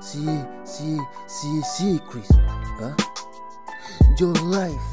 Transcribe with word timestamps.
see, 0.00 0.28
see, 0.64 0.98
see, 1.26 1.60
secret, 1.62 2.26
huh? 2.78 2.94
Your 4.18 4.34
life, 4.34 4.86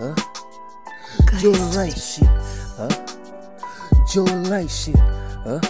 ¿ah? 0.00 0.14
huh? 0.18 1.38
Your 1.40 1.56
life 1.76 1.96
shit, 1.96 2.26
huh? 2.76 2.90
Your 4.14 4.26
life 4.50 4.70
shit, 4.70 4.96
huh? 4.98 5.60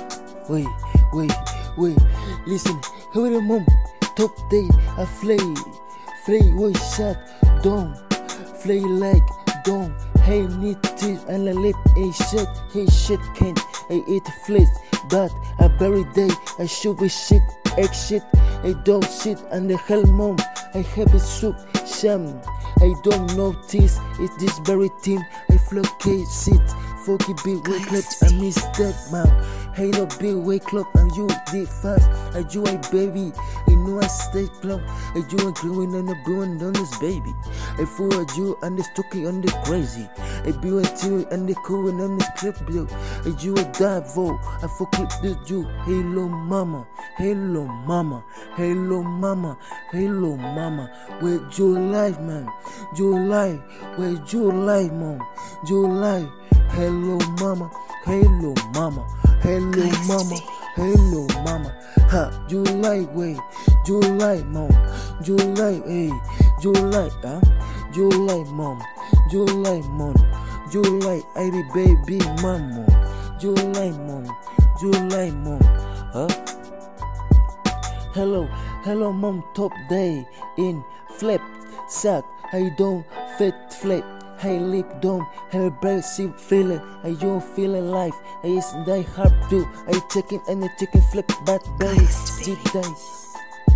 Wait, 0.48 0.66
wait, 1.12 1.32
wait, 1.77 1.98
listen, 2.46 2.81
here 3.12 3.31
the 3.31 3.41
mom, 3.43 3.67
top 4.17 4.35
day, 4.51 4.67
I 4.97 5.05
flay, 5.05 5.39
flay, 6.25 6.41
wait, 6.55 6.79
shut, 6.97 7.19
down, 7.62 7.95
flay 8.62 8.81
like, 8.81 9.29
down, 9.65 9.95
hey, 10.23 10.46
need 10.46 10.82
teeth, 10.82 11.25
and 11.29 11.48
I 11.48 11.53
lip, 11.53 11.77
hey, 11.96 12.13
shit, 12.13 12.49
hey, 12.72 12.86
shit, 12.86 13.21
can, 13.35 13.54
I 13.89 14.03
eat 14.08 14.22
but 15.11 15.32
I 15.58 15.68
bury 15.68 16.04
day, 16.14 16.31
I 16.58 16.67
should 16.67 16.99
be 16.99 17.08
shit, 17.08 17.43
egg 17.76 17.93
shit, 17.95 18.22
I 18.64 18.75
don't 18.85 19.04
shit, 19.04 19.39
and 19.50 19.71
the 19.71 19.76
hell 19.76 20.04
mom, 20.04 20.36
I 20.75 20.79
have 20.79 21.14
a 21.14 21.21
soup, 21.21 21.57
sham, 21.86 22.40
I 22.81 22.95
don't 23.03 23.36
notice, 23.36 23.98
it's 24.18 24.36
this 24.36 24.59
very 24.61 24.90
team, 25.03 25.21
I 25.50 25.57
flocate 25.57 26.26
shit, 26.29 26.61
big 27.45 27.67
wake 27.68 27.93
up, 27.93 28.04
I 28.23 28.32
miss 28.34 28.57
that 28.79 28.96
man. 29.11 29.60
Hey 29.80 29.89
no 29.93 30.04
big 30.18 30.36
wake 30.36 30.75
up 30.75 30.94
and 30.96 31.11
you 31.16 31.26
did 31.50 31.66
fast. 31.66 32.06
I 32.36 32.42
do 32.42 32.62
a 32.66 32.77
baby, 32.92 33.33
You 33.66 33.77
know 33.77 33.98
I 33.98 34.06
stay 34.08 34.47
plump. 34.61 34.83
I 34.86 35.22
do 35.27 35.48
a 35.48 35.53
growing 35.53 35.94
and 35.94 36.11
a 36.11 36.14
growing 36.22 36.62
on 36.62 36.75
this 36.75 36.98
baby. 36.98 37.34
I 37.78 37.86
fool 37.86 38.12
a 38.12 38.27
you 38.36 38.58
and 38.61 38.78
the 38.78 38.84
stocky 38.84 39.27
on 39.27 39.41
the 39.41 39.50
crazy. 39.64 40.06
I 40.44 40.50
be 40.61 40.69
a 40.69 40.83
tear 40.83 41.25
and 41.33 41.48
the 41.48 41.55
cool 41.64 41.89
and 41.89 41.98
on 41.98 42.19
this 42.19 42.28
clip 42.36 42.56
bill. 42.66 42.86
I 43.25 43.30
do 43.41 43.55
a 43.55 43.64
dive 43.72 44.19
I 44.19 44.69
it 45.00 45.14
with 45.22 45.50
you. 45.50 45.62
Hello 45.87 46.28
mama, 46.28 46.87
hello 47.17 47.65
mama, 47.65 48.22
hello 48.56 49.03
mama, 49.03 49.56
hello 49.92 50.37
mama. 50.37 50.92
Where 51.20 51.41
your 51.56 51.81
life 51.81 52.20
man, 52.20 52.53
your 52.97 53.19
life, 53.19 53.61
where 53.97 54.22
your 54.31 54.53
life 54.53 54.92
mom, 54.92 55.27
your 55.67 55.89
life. 55.89 56.28
Hello 56.72 57.19
mama, 57.41 57.70
hello 58.05 58.55
mama, 58.75 59.05
hello 59.43 59.89
mama, 60.07 60.37
hello 60.77 61.27
mama. 61.45 61.75
Ha, 62.11 62.31
July 62.49 63.01
way, 63.15 63.37
July 63.87 64.43
mom, 64.45 64.71
July 65.23 65.81
hey, 65.87 66.11
July 66.61 67.09
huh? 67.23 67.41
July 67.93 68.43
mom, 68.51 68.83
July 69.31 69.81
mom, 69.91 70.17
July 70.71 71.23
I 71.37 71.51
be 71.51 71.63
baby 71.75 72.19
mama, 72.43 72.85
July 73.41 73.91
mom, 74.07 74.27
July 74.81 75.31
mom, 75.31 75.61
huh? 76.13 76.29
Hello, 78.13 78.47
hello 78.85 79.13
mom, 79.13 79.45
top 79.55 79.73
day 79.89 80.27
in 80.59 80.83
flip 81.19 81.41
sack. 81.89 82.25
I 82.53 82.71
don't 82.77 83.07
fit 83.39 83.55
flip. 83.73 84.20
Hey, 84.41 84.59
lip 84.59 85.03
down, 85.03 85.27
bird 85.83 86.03
see 86.03 86.33
feeling. 86.39 86.81
I 87.05 87.13
don't 87.13 87.45
feeling 87.45 87.91
life. 87.91 88.15
I 88.43 88.47
is 88.47 88.73
die 88.87 89.03
hard 89.03 89.35
too. 89.51 89.69
I 89.87 90.01
chicken 90.11 90.41
and 90.49 90.63
the 90.63 90.71
chicken 90.79 91.03
flip? 91.13 91.31
Bad 91.45 91.61
belly. 91.79 92.09
Deep 92.43 92.59
die. 92.73 92.95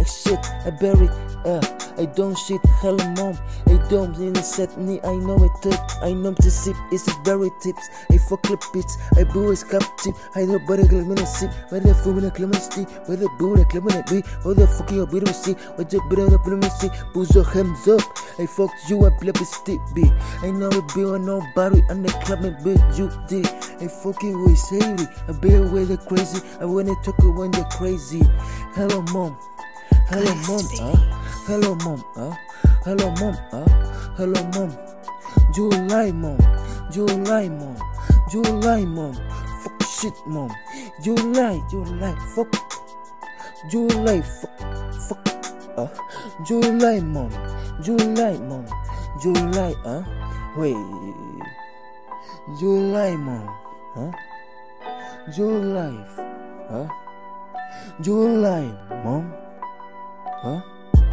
I 0.01 0.05
shit, 0.05 0.41
I 0.67 0.71
bury, 0.71 1.09
uh, 1.45 1.61
I 1.99 2.07
don't 2.17 2.37
shit, 2.37 2.61
hell 2.83 2.97
mom, 3.15 3.39
I 3.69 3.79
don't 3.89 4.17
in 4.17 4.33
the 4.33 4.43
set 4.43 4.77
me, 4.77 5.01
I 5.05 5.15
know 5.15 5.37
it 5.45 5.53
tip, 5.63 5.79
I 6.03 6.13
know 6.13 6.35
to 6.35 6.51
sip, 6.51 6.75
it's 6.91 7.07
a 7.07 7.15
berry 7.23 7.51
tips, 7.61 7.89
I 8.11 8.19
fuck 8.19 8.43
clip 8.43 8.61
bits, 8.73 8.99
I 9.17 9.23
boo 9.23 9.53
is 9.53 9.63
captive, 9.63 10.15
I 10.35 10.47
know 10.47 10.59
better 10.67 10.83
get 10.83 11.07
a 11.07 11.27
sip, 11.27 11.53
where 11.69 11.81
the 11.81 11.95
food 11.95 12.19
in 12.19 12.25
a 12.25 12.31
clemency, 12.33 12.83
where 13.07 13.17
the 13.17 13.29
boo 13.39 13.57
the 13.57 13.65
clement 13.67 14.07
be, 14.11 14.25
or 14.45 14.55
the 14.55 14.67
fucking 14.67 15.01
a 15.01 15.07
bit 15.07 15.29
of 15.29 15.35
see, 15.37 15.53
what 15.77 15.89
the 15.89 16.01
bit 16.11 16.19
of 16.19 16.31
the 16.33 16.39
clemency, 16.39 16.91
booze 17.13 17.33
your 17.33 17.45
hands 17.45 17.87
up, 17.87 18.03
I 18.39 18.47
fucked 18.47 18.89
you 18.89 19.05
up, 19.05 19.23
let 19.23 19.39
me 19.39 19.47
stick 19.47 19.81
I 20.43 20.51
know 20.51 20.69
it 20.69 20.95
be 20.95 21.05
on 21.05 21.25
nobody, 21.25 21.83
and 21.89 22.05
the 22.05 22.11
club 22.25 22.45
and 22.45 22.57
bitch 22.59 22.99
you 22.99 23.11
did, 23.29 23.47
I 23.81 23.89
fucking 23.89 24.45
way 24.45 24.55
savvy, 24.55 25.07
I 25.29 25.33
be 25.33 25.55
away 25.55 25.85
the 25.85 25.97
crazy, 25.97 26.41
I 26.61 26.65
wanna 26.65 26.95
talk 27.03 27.19
when 27.19 27.51
they're 27.51 27.65
crazy, 27.65 28.23
hello 28.75 29.03
mom. 29.13 29.37
Hello 30.09 30.35
mom, 30.47 30.67
huh? 30.75 30.97
Hello 31.47 31.75
mom, 31.77 32.05
huh? 32.15 32.37
Hello 32.85 33.11
mom, 33.19 33.35
huh? 33.51 33.65
Hello 34.17 34.43
mom. 34.53 34.77
July 35.55 36.13
mom, 36.13 36.39
July 36.91 37.49
mom, 37.49 37.77
July 38.31 38.85
mom. 38.85 39.15
Fuck 39.63 39.83
shit 39.83 40.15
mom. 40.27 40.51
July, 41.03 41.63
July, 41.71 42.15
fuck. 42.35 42.55
July, 43.71 44.21
fuck, 44.21 44.61
fuck. 45.09 45.29
Uh, 45.77 45.89
July 46.45 47.01
mom, 47.01 47.31
July 47.83 48.39
mom, 48.39 48.67
July, 49.23 49.75
huh? 49.83 50.03
Wait. 50.57 50.77
July 52.61 53.17
mom, 53.17 53.49
huh? 53.95 54.11
July, 55.35 55.95
huh? 56.71 56.87
July 58.01 58.71
mom. 59.03 59.33
Huh? 60.45 60.61